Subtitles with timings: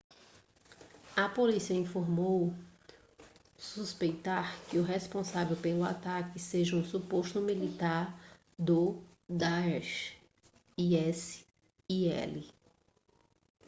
[1.15, 2.55] a polícia informou
[3.55, 8.11] suspeitar que o responsável pelo ataque seja um suposto militante
[8.57, 10.15] do daesh
[10.75, 12.49] isil